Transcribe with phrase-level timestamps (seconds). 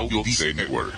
[0.00, 0.22] Audio
[0.54, 0.94] Network.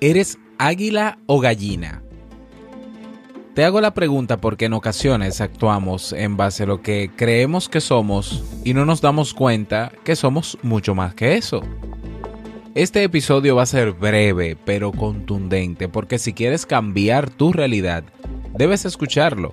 [0.00, 2.00] ¿Eres águila o gallina?
[3.54, 7.80] Te hago la pregunta porque en ocasiones actuamos en base a lo que creemos que
[7.80, 11.60] somos y no nos damos cuenta que somos mucho más que eso.
[12.76, 18.04] Este episodio va a ser breve pero contundente porque si quieres cambiar tu realidad,
[18.56, 19.52] debes escucharlo.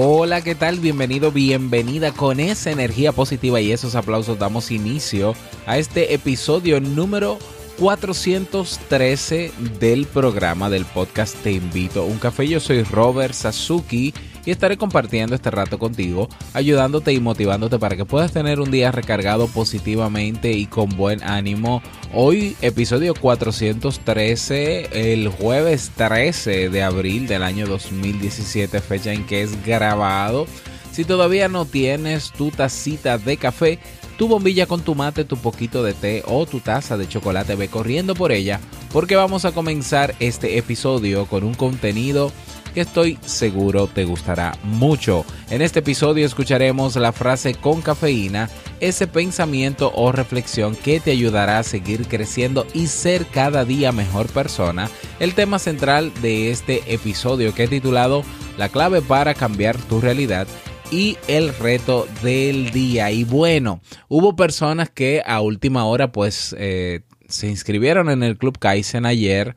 [0.00, 0.78] Hola, ¿qué tal?
[0.78, 5.34] Bienvenido, bienvenida con esa energía positiva y esos aplausos damos inicio
[5.66, 7.36] a este episodio número
[7.78, 12.48] 413 del programa del podcast Te invito a un café.
[12.48, 14.12] Yo soy Robert Sasuki
[14.44, 18.90] y estaré compartiendo este rato contigo, ayudándote y motivándote para que puedas tener un día
[18.90, 21.80] recargado positivamente y con buen ánimo.
[22.12, 29.64] Hoy episodio 413, el jueves 13 de abril del año 2017, fecha en que es
[29.64, 30.46] grabado.
[30.90, 33.78] Si todavía no tienes tu tacita de café,
[34.18, 37.68] tu bombilla con tu mate, tu poquito de té o tu taza de chocolate, ve
[37.68, 38.60] corriendo por ella
[38.92, 42.32] porque vamos a comenzar este episodio con un contenido
[42.74, 45.24] que estoy seguro te gustará mucho.
[45.50, 51.58] En este episodio escucharemos la frase con cafeína, ese pensamiento o reflexión que te ayudará
[51.58, 54.90] a seguir creciendo y ser cada día mejor persona.
[55.20, 58.22] El tema central de este episodio que he titulado
[58.58, 60.46] La clave para cambiar tu realidad
[60.90, 63.10] y el reto del día.
[63.10, 68.58] Y bueno, hubo personas que a última hora pues eh, se inscribieron en el Club
[68.58, 69.54] Kaizen ayer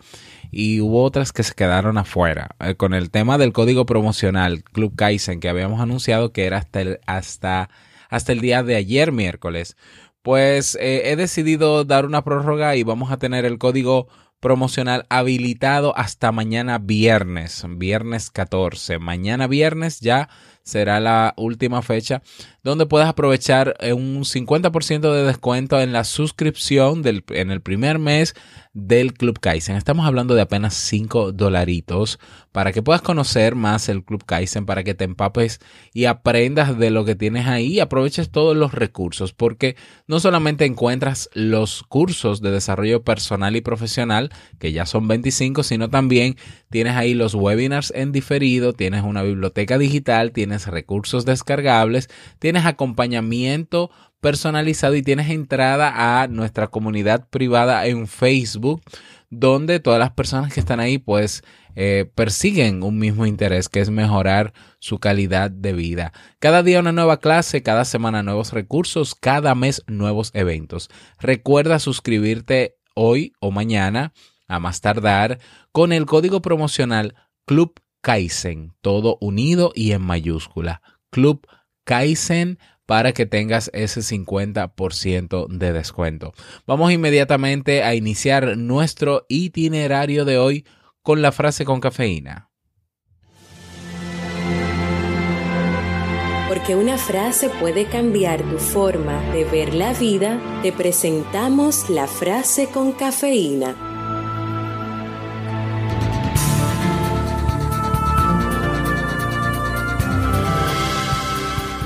[0.52, 2.56] y hubo otras que se quedaron afuera.
[2.60, 6.82] Eh, con el tema del código promocional Club Kaizen que habíamos anunciado que era hasta
[6.82, 7.70] el, hasta,
[8.10, 9.78] hasta el día de ayer miércoles,
[10.22, 14.08] pues eh, he decidido dar una prórroga y vamos a tener el código
[14.42, 18.98] promocional habilitado hasta mañana viernes, viernes 14.
[18.98, 20.30] Mañana viernes ya
[20.64, 22.22] será la última fecha
[22.64, 28.36] donde puedas aprovechar eh, un 50% de descuento en la suscripción en el primer mes
[28.74, 29.76] del Club Kaizen.
[29.76, 32.20] Estamos hablando de apenas 5 dolaritos
[32.52, 35.60] para que puedas conocer más el Club Kaizen, para que te empapes
[35.94, 39.76] y aprendas de lo que tienes ahí y aproveches todos los recursos, porque
[40.08, 45.90] no solamente encuentras los cursos de desarrollo personal y profesional, que ya son 25, sino
[45.90, 46.38] también
[46.72, 52.10] tienes ahí los webinars en diferido, tienes una biblioteca digital, tienes recursos descargables,
[52.40, 58.82] tienes acompañamiento personalizado y tienes entrada a nuestra comunidad privada en Facebook,
[59.30, 61.44] donde todas las personas que están ahí pues
[61.76, 66.14] eh, persiguen un mismo interés, que es mejorar su calidad de vida.
[66.40, 70.90] Cada día una nueva clase, cada semana nuevos recursos, cada mes nuevos eventos.
[71.20, 74.14] Recuerda suscribirte hoy o mañana,
[74.52, 75.40] a más tardar,
[75.72, 80.82] con el código promocional Club Kaizen, todo unido y en mayúscula.
[81.10, 81.48] Club
[81.86, 86.34] Kaizen para que tengas ese 50% de descuento.
[86.68, 90.66] Vamos inmediatamente a iniciar nuestro itinerario de hoy
[91.02, 92.50] con la frase con cafeína.
[96.50, 102.68] Porque una frase puede cambiar tu forma de ver la vida, te presentamos la frase
[102.68, 103.91] con cafeína.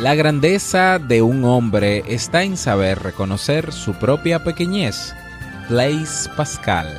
[0.06, 5.16] La grandeza de un hombre está en saber reconocer su propia pequeñez.
[5.68, 6.96] Blaise Pascal.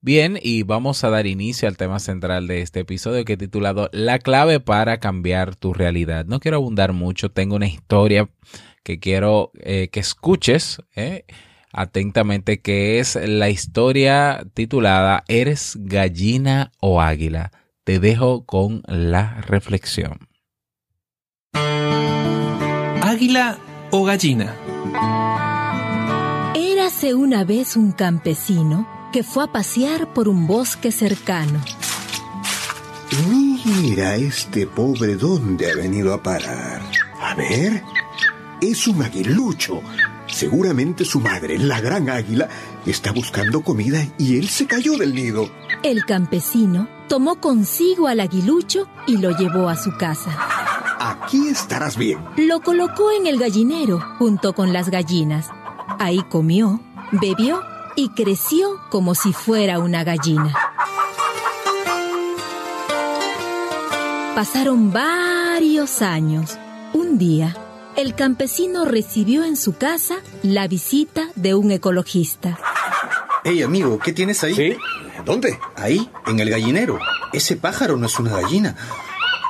[0.00, 3.90] Bien, y vamos a dar inicio al tema central de este episodio que he titulado
[3.92, 6.26] La clave para cambiar tu realidad.
[6.26, 8.28] No quiero abundar mucho, tengo una historia
[8.84, 11.24] que quiero eh, que escuches eh,
[11.72, 17.52] atentamente, que es la historia titulada ¿Eres gallina o águila?
[17.84, 20.28] Te dejo con la reflexión.
[23.02, 23.58] ¿Águila
[23.90, 24.54] o gallina?
[26.54, 31.60] Érase una vez un campesino que fue a pasear por un bosque cercano.
[33.64, 36.80] Mira este pobre dónde ha venido a parar.
[37.20, 37.82] A ver,
[38.60, 39.82] es un aguilucho.
[40.32, 42.48] Seguramente su madre, la gran águila,
[42.86, 45.48] está buscando comida y él se cayó del nido.
[45.82, 50.30] El campesino tomó consigo al aguilucho y lo llevó a su casa.
[50.98, 52.18] Aquí estarás bien.
[52.38, 55.50] Lo colocó en el gallinero junto con las gallinas.
[55.98, 56.80] Ahí comió,
[57.12, 57.62] bebió
[57.94, 60.54] y creció como si fuera una gallina.
[64.34, 66.58] Pasaron varios años.
[66.94, 67.54] Un día,
[67.96, 72.58] el campesino recibió en su casa la visita de un ecologista.
[73.44, 74.54] Hey amigo, ¿qué tienes ahí?
[74.54, 74.76] ¿Sí?
[75.24, 75.58] ¿Dónde?
[75.76, 76.98] Ahí, en el gallinero.
[77.32, 78.76] Ese pájaro no es una gallina,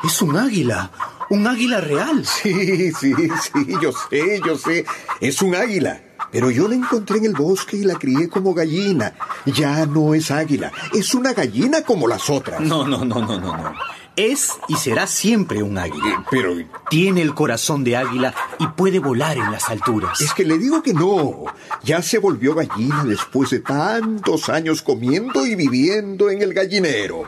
[0.05, 0.91] es un águila.
[1.31, 2.25] Un águila real.
[2.43, 4.85] Sí, sí, sí, yo sé, yo sé.
[5.21, 6.01] Es un águila.
[6.31, 9.15] Pero yo la encontré en el bosque y la crié como gallina.
[9.47, 12.61] Ya no es águila, es una gallina como las otras.
[12.61, 13.75] No, no, no, no, no, no.
[14.17, 16.25] Es y será siempre un águila.
[16.31, 16.55] Pero
[16.91, 20.21] Tiene el corazón de águila y puede volar en las alturas.
[20.21, 21.45] es que le digo que no.
[21.83, 27.23] Ya se volvió gallina después de tantos años comiendo y viviendo en el gallinero.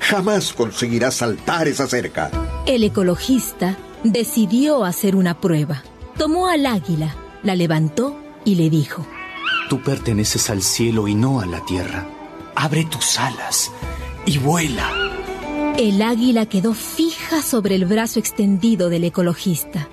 [0.00, 2.30] Jamás conseguirá saltar esa cerca.
[2.66, 5.82] El ecologista decidió hacer una prueba.
[6.16, 9.06] Tomó al águila, la levantó y le dijo,
[9.68, 12.06] Tú perteneces al cielo y no a la tierra.
[12.54, 13.70] Abre tus alas
[14.26, 15.03] y vuela.
[15.76, 19.88] El águila quedó fija sobre el brazo extendido del ecologista.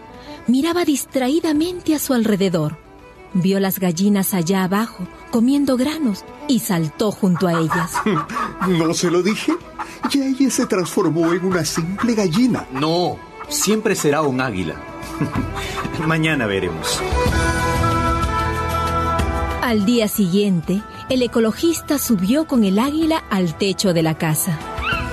[0.45, 2.77] Miraba distraídamente a su alrededor.
[3.33, 7.93] Vio las gallinas allá abajo, comiendo granos, y saltó junto a ellas.
[8.67, 9.53] ¿No se lo dije?
[10.11, 12.67] Ya ella se transformó en una simple gallina.
[12.71, 13.17] No,
[13.49, 14.75] siempre será un águila.
[16.05, 16.99] Mañana veremos.
[19.63, 24.59] Al día siguiente, el ecologista subió con el águila al techo de la casa.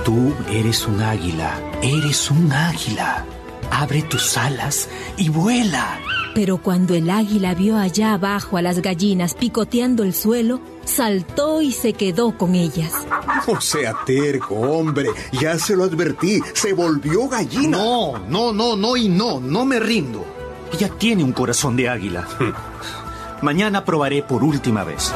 [0.05, 3.25] Tú eres un águila, eres un águila.
[3.71, 5.99] Abre tus alas y vuela.
[6.33, 11.71] Pero cuando el águila vio allá abajo a las gallinas picoteando el suelo, saltó y
[11.71, 12.91] se quedó con ellas.
[13.47, 15.09] O sea, terco, hombre.
[15.31, 16.39] Ya se lo advertí.
[16.53, 17.77] Se volvió gallina.
[17.77, 20.23] No, no, no, no y no, no me rindo.
[20.73, 22.27] Ella tiene un corazón de águila.
[23.41, 25.11] Mañana probaré por última vez.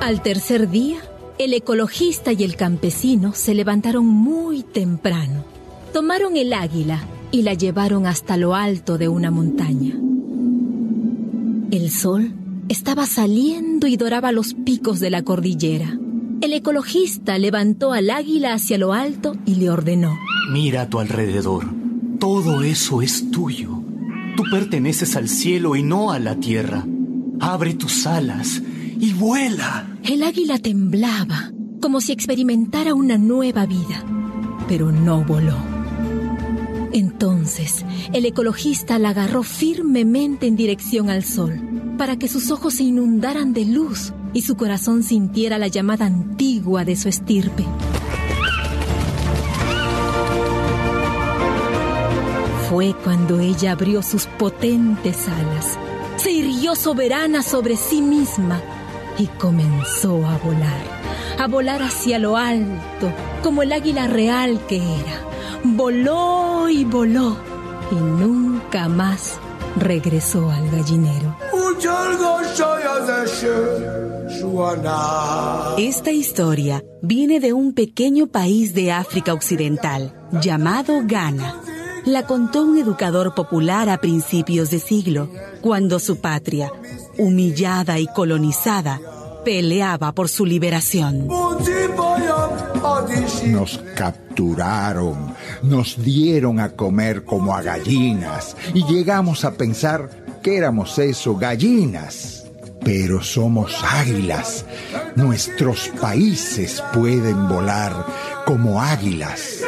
[0.00, 0.98] Al tercer día,
[1.40, 5.42] el ecologista y el campesino se levantaron muy temprano.
[5.90, 9.94] Tomaron el águila y la llevaron hasta lo alto de una montaña.
[11.70, 12.34] El sol
[12.68, 15.98] estaba saliendo y doraba los picos de la cordillera.
[16.42, 20.18] El ecologista levantó al águila hacia lo alto y le ordenó.
[20.52, 21.64] Mira a tu alrededor.
[22.18, 23.80] Todo eso es tuyo.
[24.36, 26.86] Tú perteneces al cielo y no a la tierra.
[27.40, 28.60] Abre tus alas
[29.00, 29.86] y vuela.
[30.04, 34.04] El águila temblaba, como si experimentara una nueva vida,
[34.68, 35.56] pero no voló.
[36.92, 41.60] Entonces, el ecologista la agarró firmemente en dirección al sol,
[41.96, 46.84] para que sus ojos se inundaran de luz y su corazón sintiera la llamada antigua
[46.84, 47.64] de su estirpe.
[52.68, 55.78] Fue cuando ella abrió sus potentes alas,
[56.16, 58.60] se irguió soberana sobre sí misma
[59.18, 60.82] y comenzó a volar,
[61.38, 63.12] a volar hacia lo alto,
[63.42, 65.20] como el águila real que era.
[65.62, 67.36] Voló y voló
[67.90, 69.38] y nunca más
[69.76, 71.36] regresó al gallinero.
[75.78, 81.60] Esta historia viene de un pequeño país de África Occidental llamado Ghana.
[82.04, 85.28] La contó un educador popular a principios de siglo,
[85.60, 86.72] cuando su patria,
[87.18, 89.00] humillada y colonizada,
[89.44, 91.28] peleaba por su liberación.
[93.46, 100.10] Nos capturaron, nos dieron a comer como a gallinas y llegamos a pensar
[100.42, 102.36] que éramos eso, gallinas.
[102.82, 104.64] Pero somos águilas.
[105.14, 108.06] Nuestros países pueden volar
[108.46, 109.60] como águilas.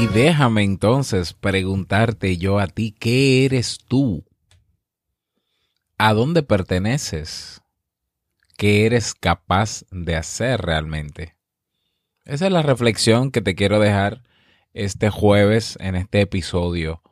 [0.00, 4.24] Y déjame entonces preguntarte yo a ti, ¿qué eres tú?
[5.98, 7.60] ¿A dónde perteneces?
[8.56, 11.36] ¿Qué eres capaz de hacer realmente?
[12.24, 14.22] Esa es la reflexión que te quiero dejar
[14.72, 17.02] este jueves en este episodio.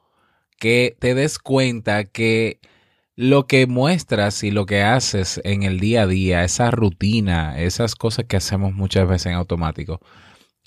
[0.58, 2.58] Que te des cuenta que
[3.16, 7.94] lo que muestras y lo que haces en el día a día, esa rutina, esas
[7.94, 10.00] cosas que hacemos muchas veces en automático,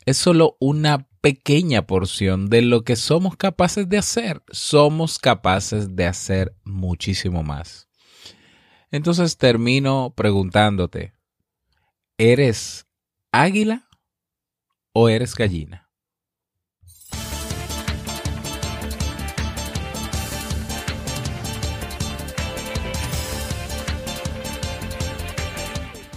[0.05, 4.41] es solo una pequeña porción de lo que somos capaces de hacer.
[4.51, 7.87] Somos capaces de hacer muchísimo más.
[8.89, 11.13] Entonces termino preguntándote,
[12.17, 12.87] ¿eres
[13.31, 13.87] águila
[14.93, 15.80] o eres gallina?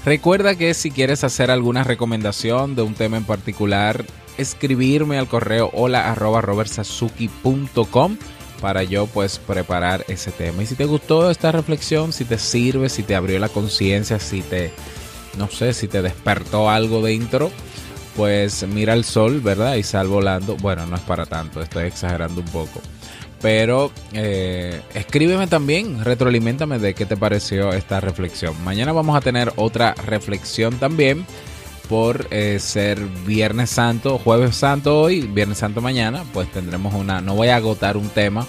[0.04, 4.04] Recuerda que si quieres hacer alguna recomendación de un tema en particular,
[4.37, 6.42] escribirme al correo hola arroba
[8.61, 10.62] para yo pues preparar ese tema.
[10.62, 14.42] Y si te gustó esta reflexión, si te sirve, si te abrió la conciencia, si
[14.42, 14.73] te,
[15.38, 17.50] no sé, si te despertó algo dentro,
[18.14, 19.76] pues mira el sol, ¿verdad?
[19.76, 20.56] Y sal volando.
[20.56, 22.80] Bueno, no es para tanto, estoy exagerando un poco.
[23.44, 28.54] Pero eh, escríbeme también, retroalimentame de qué te pareció esta reflexión.
[28.64, 31.26] Mañana vamos a tener otra reflexión también
[31.90, 37.34] por eh, ser Viernes Santo, Jueves Santo hoy, Viernes Santo mañana, pues tendremos una, no
[37.34, 38.46] voy a agotar un tema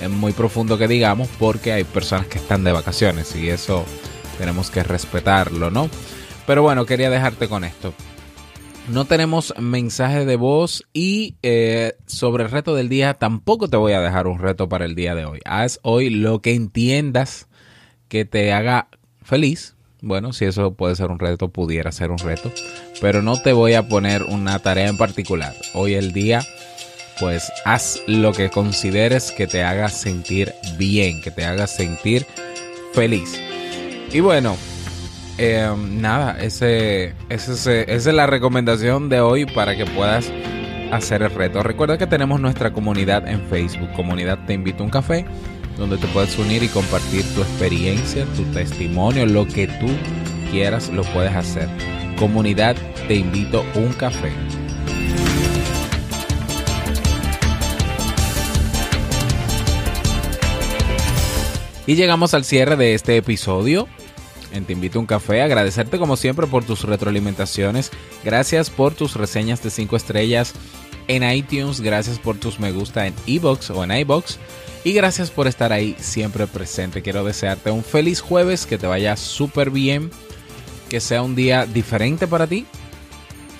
[0.00, 3.84] eh, muy profundo que digamos, porque hay personas que están de vacaciones y eso
[4.38, 5.90] tenemos que respetarlo, ¿no?
[6.46, 7.92] Pero bueno, quería dejarte con esto.
[8.90, 13.92] No tenemos mensaje de voz y eh, sobre el reto del día tampoco te voy
[13.92, 15.38] a dejar un reto para el día de hoy.
[15.44, 17.46] Haz hoy lo que entiendas
[18.08, 18.88] que te haga
[19.22, 19.76] feliz.
[20.02, 22.50] Bueno, si eso puede ser un reto, pudiera ser un reto.
[23.00, 25.54] Pero no te voy a poner una tarea en particular.
[25.72, 26.44] Hoy el día,
[27.20, 32.26] pues haz lo que consideres que te haga sentir bien, que te haga sentir
[32.92, 33.40] feliz.
[34.12, 34.56] Y bueno,
[35.42, 40.30] eh, nada, ese, esa es la recomendación de hoy para que puedas
[40.92, 41.62] hacer el reto.
[41.62, 45.24] Recuerda que tenemos nuestra comunidad en Facebook, comunidad Te Invito a un Café,
[45.78, 49.88] donde te puedes unir y compartir tu experiencia, tu testimonio, lo que tú
[50.50, 51.70] quieras, lo puedes hacer.
[52.18, 52.76] Comunidad
[53.08, 54.32] Te Invito a un Café.
[61.86, 63.88] Y llegamos al cierre de este episodio
[64.52, 65.42] en Te Invito a un Café.
[65.42, 67.90] Agradecerte como siempre por tus retroalimentaciones.
[68.24, 70.54] Gracias por tus reseñas de 5 estrellas
[71.08, 71.80] en iTunes.
[71.80, 74.38] Gracias por tus me gusta en iBox o en iBox.
[74.84, 77.02] Y gracias por estar ahí siempre presente.
[77.02, 80.10] Quiero desearte un feliz jueves, que te vaya súper bien,
[80.88, 82.66] que sea un día diferente para ti.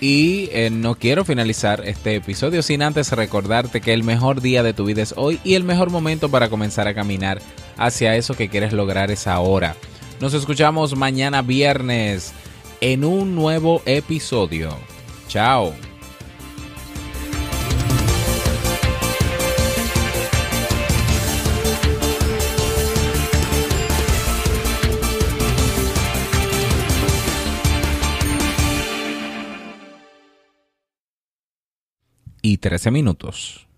[0.01, 4.73] Y eh, no quiero finalizar este episodio sin antes recordarte que el mejor día de
[4.73, 7.43] tu vida es hoy y el mejor momento para comenzar a caminar
[7.77, 9.77] hacia eso que quieres lograr es ahora.
[10.21, 12.35] Nos escuchamos mañana viernes
[12.83, 14.77] en un nuevo episodio.
[15.29, 15.73] Chao.
[32.43, 33.70] y 13 minutos.